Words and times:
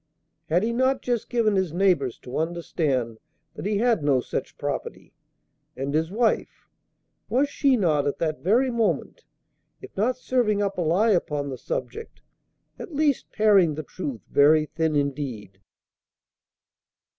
Had 0.47 0.63
he 0.63 0.73
not 0.73 1.03
just 1.03 1.29
given 1.29 1.55
his 1.55 1.71
neighbors 1.73 2.17
to 2.21 2.39
understand 2.39 3.19
that 3.53 3.67
he 3.67 3.77
had 3.77 4.03
no 4.03 4.19
such 4.19 4.57
property? 4.57 5.13
And 5.77 5.93
his 5.93 6.09
wife, 6.09 6.67
was 7.29 7.49
she 7.49 7.77
not 7.77 8.07
at 8.07 8.17
that 8.17 8.39
very 8.39 8.71
moment, 8.71 9.25
if 9.79 9.95
not 9.95 10.17
serving 10.17 10.59
up 10.59 10.79
a 10.79 10.81
lie 10.81 11.11
upon 11.11 11.49
the 11.49 11.57
subject, 11.59 12.19
at 12.79 12.95
least 12.95 13.31
paring 13.31 13.75
the 13.75 13.83
truth 13.83 14.21
very 14.27 14.65
thin 14.65 14.95
indeed? 14.95 15.59